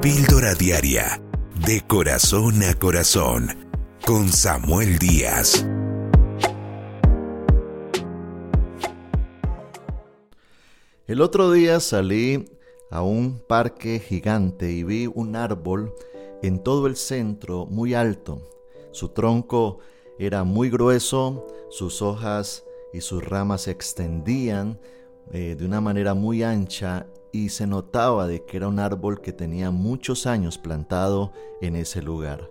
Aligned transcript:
Píldora 0.00 0.54
Diaria, 0.54 1.20
de 1.66 1.80
corazón 1.80 2.62
a 2.62 2.72
corazón, 2.74 3.48
con 4.06 4.28
Samuel 4.28 4.96
Díaz. 4.96 5.66
El 11.08 11.20
otro 11.20 11.50
día 11.50 11.80
salí 11.80 12.48
a 12.92 13.02
un 13.02 13.40
parque 13.40 13.98
gigante 13.98 14.70
y 14.70 14.84
vi 14.84 15.10
un 15.12 15.34
árbol 15.34 15.92
en 16.44 16.62
todo 16.62 16.86
el 16.86 16.94
centro 16.94 17.66
muy 17.66 17.94
alto. 17.94 18.40
Su 18.92 19.08
tronco 19.08 19.80
era 20.16 20.44
muy 20.44 20.70
grueso, 20.70 21.44
sus 21.70 22.02
hojas 22.02 22.62
y 22.92 23.00
sus 23.00 23.24
ramas 23.24 23.62
se 23.62 23.72
extendían 23.72 24.78
eh, 25.32 25.56
de 25.58 25.64
una 25.64 25.80
manera 25.80 26.14
muy 26.14 26.44
ancha 26.44 27.08
y 27.32 27.50
se 27.50 27.66
notaba 27.66 28.26
de 28.26 28.44
que 28.44 28.56
era 28.56 28.68
un 28.68 28.78
árbol 28.78 29.20
que 29.20 29.32
tenía 29.32 29.70
muchos 29.70 30.26
años 30.26 30.58
plantado 30.58 31.32
en 31.60 31.76
ese 31.76 32.02
lugar. 32.02 32.50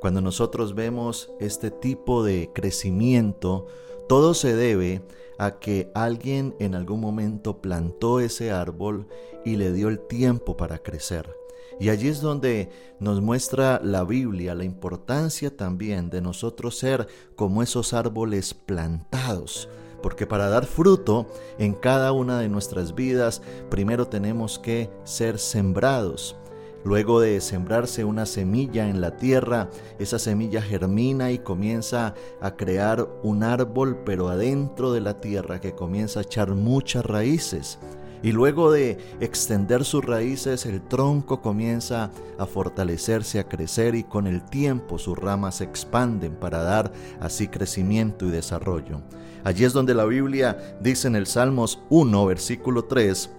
Cuando 0.00 0.20
nosotros 0.20 0.74
vemos 0.74 1.32
este 1.40 1.70
tipo 1.70 2.22
de 2.22 2.50
crecimiento, 2.54 3.66
todo 4.08 4.34
se 4.34 4.54
debe 4.54 5.02
a 5.38 5.58
que 5.58 5.90
alguien 5.94 6.54
en 6.58 6.74
algún 6.74 7.00
momento 7.00 7.60
plantó 7.60 8.20
ese 8.20 8.50
árbol 8.50 9.06
y 9.44 9.56
le 9.56 9.72
dio 9.72 9.88
el 9.88 10.00
tiempo 10.00 10.56
para 10.56 10.78
crecer. 10.78 11.34
Y 11.78 11.90
allí 11.90 12.08
es 12.08 12.20
donde 12.20 12.70
nos 13.00 13.20
muestra 13.20 13.80
la 13.82 14.04
Biblia 14.04 14.54
la 14.54 14.64
importancia 14.64 15.54
también 15.54 16.08
de 16.08 16.22
nosotros 16.22 16.78
ser 16.78 17.06
como 17.34 17.62
esos 17.62 17.92
árboles 17.92 18.54
plantados. 18.54 19.68
Porque 20.06 20.24
para 20.24 20.48
dar 20.48 20.66
fruto 20.66 21.26
en 21.58 21.74
cada 21.74 22.12
una 22.12 22.38
de 22.38 22.48
nuestras 22.48 22.94
vidas, 22.94 23.42
primero 23.68 24.06
tenemos 24.06 24.60
que 24.60 24.88
ser 25.02 25.40
sembrados. 25.40 26.36
Luego 26.84 27.18
de 27.18 27.40
sembrarse 27.40 28.04
una 28.04 28.24
semilla 28.24 28.88
en 28.88 29.00
la 29.00 29.16
tierra, 29.16 29.68
esa 29.98 30.20
semilla 30.20 30.62
germina 30.62 31.32
y 31.32 31.40
comienza 31.40 32.14
a 32.40 32.54
crear 32.54 33.08
un 33.24 33.42
árbol, 33.42 33.98
pero 34.06 34.28
adentro 34.28 34.92
de 34.92 35.00
la 35.00 35.20
tierra 35.20 35.60
que 35.60 35.74
comienza 35.74 36.20
a 36.20 36.22
echar 36.22 36.54
muchas 36.54 37.04
raíces. 37.04 37.80
Y 38.22 38.32
luego 38.32 38.72
de 38.72 38.98
extender 39.20 39.84
sus 39.84 40.04
raíces, 40.04 40.66
el 40.66 40.82
tronco 40.82 41.42
comienza 41.42 42.10
a 42.38 42.46
fortalecerse, 42.46 43.38
a 43.38 43.48
crecer 43.48 43.94
y 43.94 44.04
con 44.04 44.26
el 44.26 44.42
tiempo 44.42 44.98
sus 44.98 45.18
ramas 45.18 45.56
se 45.56 45.64
expanden 45.64 46.34
para 46.34 46.62
dar 46.62 46.92
así 47.20 47.48
crecimiento 47.48 48.26
y 48.26 48.30
desarrollo. 48.30 49.02
Allí 49.44 49.64
es 49.64 49.72
donde 49.72 49.94
la 49.94 50.04
Biblia 50.04 50.76
dice 50.80 51.08
en 51.08 51.16
el 51.16 51.26
Salmos 51.26 51.80
1, 51.90 52.26
versículo 52.26 52.84
3, 52.84 53.30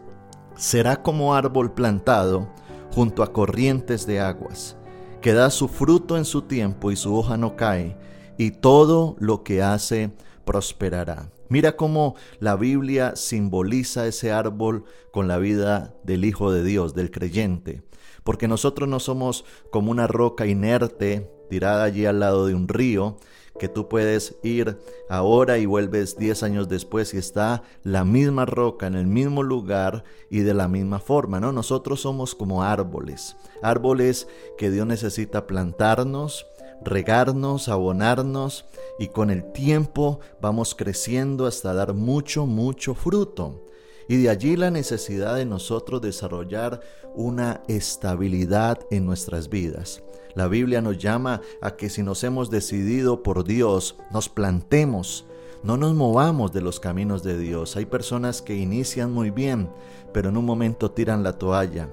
será 0.55 1.01
como 1.01 1.35
árbol 1.35 1.71
plantado 1.73 2.47
junto 2.93 3.23
a 3.23 3.33
corrientes 3.33 4.07
de 4.07 4.19
aguas, 4.19 4.77
que 5.21 5.33
da 5.33 5.49
su 5.49 5.67
fruto 5.67 6.17
en 6.17 6.25
su 6.25 6.43
tiempo 6.43 6.91
y 6.91 6.95
su 6.95 7.15
hoja 7.15 7.37
no 7.37 7.55
cae, 7.55 7.97
y 8.37 8.51
todo 8.51 9.15
lo 9.19 9.43
que 9.43 9.61
hace 9.61 10.11
prosperará. 10.45 11.29
Mira 11.49 11.75
cómo 11.75 12.15
la 12.39 12.55
Biblia 12.55 13.15
simboliza 13.15 14.07
ese 14.07 14.31
árbol 14.31 14.83
con 15.11 15.27
la 15.27 15.37
vida 15.37 15.95
del 16.03 16.25
Hijo 16.25 16.51
de 16.51 16.63
Dios, 16.63 16.93
del 16.93 17.11
creyente, 17.11 17.83
porque 18.23 18.47
nosotros 18.47 18.89
no 18.89 18.99
somos 18.99 19.45
como 19.71 19.91
una 19.91 20.07
roca 20.07 20.45
inerte 20.45 21.31
tirada 21.49 21.85
allí 21.85 22.05
al 22.05 22.19
lado 22.19 22.47
de 22.47 22.55
un 22.55 22.67
río, 22.67 23.17
que 23.57 23.67
tú 23.67 23.87
puedes 23.89 24.37
ir 24.43 24.77
ahora 25.09 25.57
y 25.57 25.65
vuelves 25.65 26.17
10 26.17 26.43
años 26.43 26.69
después 26.69 27.13
y 27.13 27.17
está 27.17 27.63
la 27.83 28.03
misma 28.03 28.45
roca 28.45 28.87
en 28.87 28.95
el 28.95 29.07
mismo 29.07 29.43
lugar 29.43 30.03
y 30.29 30.39
de 30.39 30.53
la 30.53 30.67
misma 30.67 30.99
forma, 30.99 31.39
¿no? 31.39 31.51
Nosotros 31.51 32.01
somos 32.01 32.35
como 32.35 32.63
árboles, 32.63 33.35
árboles 33.63 34.27
que 34.57 34.69
Dios 34.69 34.85
necesita 34.85 35.47
plantarnos, 35.47 36.45
regarnos, 36.81 37.69
abonarnos 37.69 38.65
y 38.99 39.07
con 39.07 39.29
el 39.29 39.51
tiempo 39.51 40.19
vamos 40.41 40.75
creciendo 40.75 41.45
hasta 41.45 41.73
dar 41.73 41.93
mucho, 41.93 42.45
mucho 42.45 42.93
fruto. 42.93 43.63
Y 44.09 44.17
de 44.17 44.29
allí 44.29 44.55
la 44.55 44.71
necesidad 44.71 45.35
de 45.35 45.45
nosotros 45.45 46.01
desarrollar 46.01 46.81
una 47.13 47.61
estabilidad 47.67 48.79
en 48.89 49.05
nuestras 49.05 49.49
vidas. 49.49 50.01
La 50.33 50.47
Biblia 50.47 50.81
nos 50.81 50.97
llama 50.97 51.41
a 51.61 51.75
que 51.75 51.89
si 51.89 52.03
nos 52.03 52.23
hemos 52.23 52.49
decidido 52.49 53.23
por 53.23 53.43
Dios, 53.43 53.97
nos 54.11 54.29
plantemos, 54.29 55.25
no 55.63 55.77
nos 55.77 55.95
movamos 55.95 56.53
de 56.53 56.61
los 56.61 56.79
caminos 56.79 57.23
de 57.23 57.37
Dios. 57.37 57.75
Hay 57.75 57.85
personas 57.85 58.41
que 58.41 58.55
inician 58.55 59.11
muy 59.11 59.31
bien, 59.31 59.69
pero 60.13 60.29
en 60.29 60.37
un 60.37 60.45
momento 60.45 60.91
tiran 60.91 61.23
la 61.23 61.37
toalla. 61.37 61.89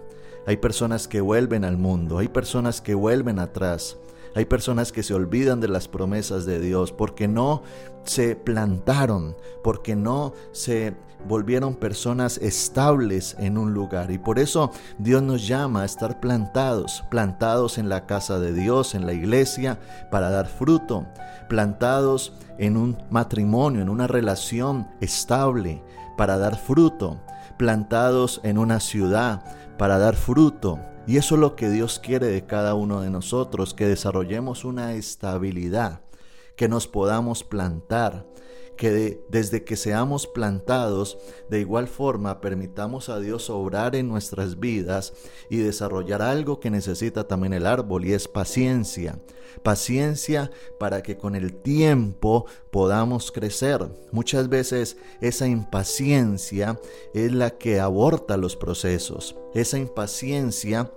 Hay 0.47 0.58
personas 0.58 1.08
que 1.08 1.22
vuelven 1.22 1.64
al 1.64 1.78
mundo, 1.78 2.19
hay 2.19 2.28
personas 2.28 2.82
que 2.82 2.94
vuelven 2.94 3.38
atrás. 3.38 3.97
Hay 4.34 4.46
personas 4.46 4.92
que 4.92 5.02
se 5.02 5.14
olvidan 5.14 5.60
de 5.60 5.68
las 5.68 5.88
promesas 5.88 6.44
de 6.44 6.60
Dios 6.60 6.92
porque 6.92 7.28
no 7.28 7.62
se 8.04 8.36
plantaron, 8.36 9.36
porque 9.62 9.96
no 9.96 10.32
se 10.52 10.94
volvieron 11.26 11.74
personas 11.74 12.38
estables 12.38 13.36
en 13.38 13.56
un 13.56 13.72
lugar. 13.72 14.10
Y 14.10 14.18
por 14.18 14.38
eso 14.38 14.70
Dios 14.98 15.22
nos 15.22 15.46
llama 15.46 15.82
a 15.82 15.84
estar 15.84 16.20
plantados, 16.20 17.04
plantados 17.10 17.78
en 17.78 17.88
la 17.88 18.06
casa 18.06 18.38
de 18.38 18.52
Dios, 18.52 18.94
en 18.94 19.06
la 19.06 19.12
iglesia, 19.12 19.78
para 20.10 20.30
dar 20.30 20.46
fruto, 20.46 21.06
plantados 21.48 22.32
en 22.58 22.76
un 22.76 22.96
matrimonio, 23.10 23.82
en 23.82 23.88
una 23.88 24.06
relación 24.06 24.88
estable, 25.00 25.82
para 26.16 26.38
dar 26.38 26.56
fruto, 26.56 27.20
plantados 27.58 28.41
en 28.44 28.58
una 28.58 28.80
ciudad, 28.80 29.42
para 29.78 29.98
dar 29.98 30.16
fruto, 30.16 30.78
y 31.06 31.19
eso 31.19 31.34
es 31.34 31.41
lo 31.41 31.54
que 31.54 31.69
Dios 31.69 31.98
quiere 31.98 32.26
de 32.26 32.47
cada 32.47 32.75
uno 32.75 33.00
de 33.00 33.10
nosotros, 33.10 33.75
que 33.75 33.86
desarrollemos 33.86 34.64
una 34.64 34.94
estabilidad, 34.94 36.00
que 36.56 36.69
nos 36.69 36.86
podamos 36.86 37.44
plantar, 37.44 38.26
que 38.76 39.24
desde 39.28 39.64
que 39.64 39.76
seamos 39.76 40.26
plantados, 40.26 41.18
de 41.48 41.60
igual 41.60 41.88
forma 41.88 42.40
permitamos 42.40 43.08
a 43.08 43.20
Dios 43.20 43.50
obrar 43.50 43.96
en 43.96 44.08
nuestras 44.08 44.58
vidas 44.58 45.12
y 45.48 45.58
desarrollar 45.58 46.22
algo 46.22 46.60
que 46.60 46.70
necesita 46.70 47.26
también 47.26 47.52
el 47.52 47.66
árbol 47.66 48.04
y 48.04 48.12
es 48.12 48.28
paciencia. 48.28 49.18
Paciencia 49.62 50.50
para 50.78 51.02
que 51.02 51.16
con 51.16 51.34
el 51.34 51.54
tiempo 51.54 52.46
podamos 52.70 53.30
crecer. 53.30 53.88
Muchas 54.10 54.48
veces 54.48 54.96
esa 55.20 55.46
impaciencia 55.46 56.80
es 57.14 57.32
la 57.32 57.50
que 57.50 57.80
aborta 57.80 58.36
los 58.36 58.56
procesos. 58.56 59.36
Esa 59.54 59.78
impaciencia 59.78 60.90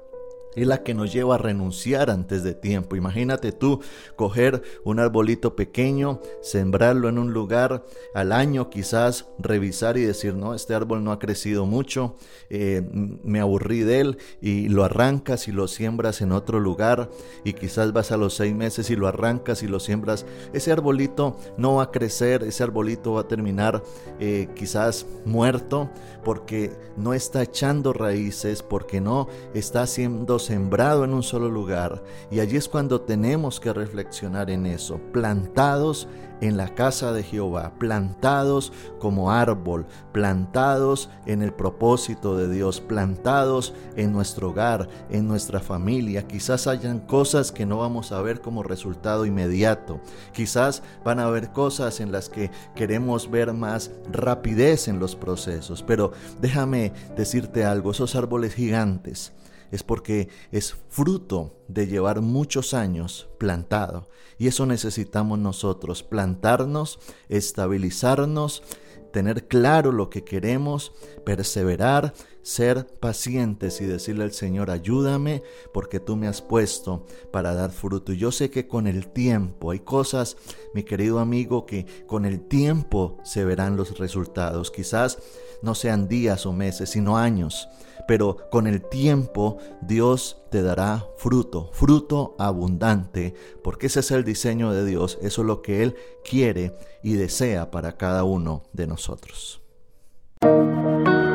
es 0.58 0.66
la 0.66 0.82
que 0.82 0.96
nos 0.96 1.14
lleva 1.14 1.36
a 1.36 1.38
renunciar 1.38 2.10
antes 2.10 2.44
de 2.44 2.56
tiempo. 2.56 2.96
Imagínate 2.96 3.52
tú 3.52 3.80
coger 4.16 4.64
un 4.84 5.00
arbolito 5.00 5.56
pequeño, 5.56 6.20
sembrarlo 6.42 7.10
en 7.10 7.20
un 7.20 7.32
lugar 7.32 7.86
al 8.16 8.32
año, 8.32 8.72
quizás 8.72 9.28
revisar 9.38 9.98
y 9.98 10.02
decir, 10.02 10.34
no, 10.34 10.56
este 10.56 10.74
árbol 10.74 11.04
no 11.04 11.12
ha 11.12 11.20
crecido 11.20 11.68
mucho, 11.68 12.16
eh, 12.50 12.82
me 12.92 13.40
aburrí 13.40 13.82
de 13.82 14.00
él 14.00 14.18
y 14.42 14.68
lo 14.70 14.84
arrancas 14.84 15.48
y 15.48 15.52
lo 15.52 15.68
siembras 15.68 16.22
en 16.22 16.32
otro 16.32 16.60
lugar 16.60 17.12
y 17.44 17.54
quizás 17.54 17.94
vas 17.94 18.12
a 18.12 18.18
los 18.18 18.34
seis 18.34 18.56
meses 18.56 18.90
y 18.90 18.96
lo 18.96 19.08
arrancas 19.08 19.62
y 19.62 19.68
lo 19.68 19.80
siembras. 19.80 20.26
Ese 20.54 20.72
arbolito 20.72 21.38
no 21.58 21.76
va 21.76 21.84
a 21.84 21.92
crecer, 21.92 22.42
ese 22.42 22.64
arbolito 22.64 23.14
va 23.14 23.22
a 23.22 23.28
terminar 23.28 23.84
eh, 24.20 24.50
quizás 24.56 25.06
muerto 25.24 25.92
porque 26.24 26.72
no 26.98 27.14
está 27.14 27.44
echando 27.44 27.94
raíces, 27.94 28.64
porque 28.64 29.00
no 29.00 29.28
está 29.54 29.84
haciendo 29.84 30.40
sembrado 30.48 31.04
en 31.04 31.14
un 31.14 31.24
solo 31.24 31.50
lugar. 31.50 32.02
Y 32.32 32.40
allí 32.40 32.56
es 32.56 32.70
cuando 32.70 33.02
tenemos 33.02 33.60
que 33.60 33.74
reflexionar 33.74 34.50
en 34.50 34.66
eso, 34.66 34.98
plantados 35.12 36.08
en 36.40 36.56
la 36.56 36.74
casa 36.74 37.12
de 37.12 37.24
Jehová, 37.24 37.74
plantados 37.80 38.72
como 39.00 39.32
árbol, 39.32 39.88
plantados 40.14 41.10
en 41.26 41.42
el 41.42 41.52
propósito 41.52 42.38
de 42.38 42.48
Dios, 42.48 42.80
plantados 42.80 43.74
en 43.96 44.14
nuestro 44.14 44.52
hogar, 44.52 44.88
en 45.10 45.28
nuestra 45.28 45.60
familia. 45.60 46.28
Quizás 46.28 46.68
hayan 46.68 47.00
cosas 47.00 47.52
que 47.52 47.66
no 47.66 47.80
vamos 47.80 48.12
a 48.12 48.22
ver 48.22 48.40
como 48.40 48.64
resultado 48.64 49.26
inmediato. 49.26 50.00
Quizás 50.32 50.82
van 51.04 51.20
a 51.20 51.26
haber 51.26 51.52
cosas 51.52 52.00
en 52.00 52.12
las 52.12 52.30
que 52.30 52.52
queremos 52.74 53.30
ver 53.30 53.52
más 53.52 53.92
rapidez 54.12 54.88
en 54.88 55.00
los 55.00 55.16
procesos. 55.16 55.84
Pero 55.84 56.12
déjame 56.40 56.94
decirte 57.18 57.66
algo, 57.66 57.92
esos 57.92 58.16
árboles 58.16 58.54
gigantes, 58.54 59.34
es 59.72 59.84
porque 59.84 60.30
es 60.52 60.76
fruto 60.90 61.58
de 61.68 61.88
llevar 61.88 62.22
muchos 62.22 62.74
años 62.74 63.30
plantado. 63.38 64.08
Y 64.38 64.48
eso 64.48 64.66
necesitamos 64.66 65.40
nosotros, 65.40 66.04
plantarnos, 66.04 67.00
estabilizarnos, 67.28 68.64
tener 69.12 69.48
claro 69.48 69.92
lo 69.92 70.10
que 70.10 70.24
queremos, 70.24 70.92
perseverar, 71.26 72.14
ser 72.44 72.88
pacientes 73.00 73.82
y 73.82 73.86
decirle 73.86 74.24
al 74.24 74.32
Señor, 74.32 74.70
ayúdame 74.70 75.44
porque 75.74 76.00
tú 76.00 76.16
me 76.16 76.28
has 76.28 76.42
puesto 76.42 77.06
para 77.32 77.54
dar 77.54 77.72
fruto. 77.72 78.14
Y 78.14 78.18
yo 78.18 78.32
sé 78.32 78.50
que 78.50 78.68
con 78.68 78.88
el 78.88 79.08
tiempo 79.08 79.72
hay 79.72 79.80
cosas, 79.80 80.38
mi 80.74 80.84
querido 80.84 81.20
amigo, 81.20 81.66
que 81.66 81.86
con 82.06 82.26
el 82.26 82.42
tiempo 82.42 83.18
se 83.24 83.44
verán 83.44 83.76
los 83.76 83.98
resultados. 83.98 84.72
Quizás 84.72 85.18
no 85.62 85.74
sean 85.76 86.08
días 86.08 86.46
o 86.46 86.54
meses, 86.54 86.92
sino 86.92 87.18
años 87.18 87.68
pero 88.08 88.50
con 88.50 88.68
el 88.68 88.82
tiempo 88.82 89.58
Dios 89.82 90.42
te 90.50 90.62
dará 90.62 91.06
fruto, 91.18 91.70
fruto 91.74 92.36
abundante, 92.40 93.34
porque 93.64 93.88
ese 93.88 94.00
es 94.00 94.12
el 94.12 94.24
diseño 94.24 94.72
de 94.72 94.86
Dios, 94.86 95.18
eso 95.22 95.42
es 95.42 95.48
lo 95.48 95.62
que 95.62 95.84
Él 95.84 95.96
quiere 96.28 96.76
y 97.04 97.14
desea 97.14 97.70
para 97.72 97.98
cada 97.98 98.24
uno 98.24 98.64
de 98.74 98.88
nosotros. 98.88 99.62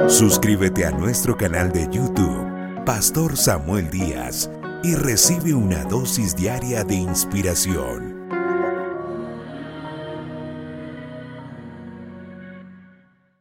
Suscríbete 0.09 0.85
a 0.85 0.91
nuestro 0.91 1.37
canal 1.37 1.73
de 1.73 1.89
YouTube, 1.91 2.85
Pastor 2.85 3.37
Samuel 3.37 3.91
Díaz, 3.91 4.51
y 4.83 4.95
recibe 4.95 5.55
una 5.55 5.85
dosis 5.85 6.35
diaria 6.35 6.83
de 6.85 6.95
inspiración. 6.95 8.12